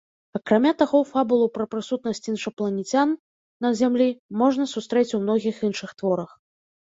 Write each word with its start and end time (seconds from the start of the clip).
Акрамя 0.37 0.69
таго, 0.81 0.99
фабулу 1.09 1.45
пра 1.57 1.65
прысутнасць 1.73 2.29
іншапланецян 2.31 3.13
на 3.65 3.69
зямлі 3.81 4.07
можна 4.43 4.67
сустрэць 4.75 5.07
у 5.19 5.23
многіх 5.27 5.55
іншых 5.69 5.89
творах. 6.01 6.31